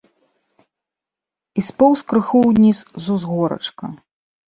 І 1.61 1.65
споўз 1.69 1.99
крыху 2.15 2.37
ўніз 2.49 2.77
з 3.01 3.05
узгорачка. 3.19 3.97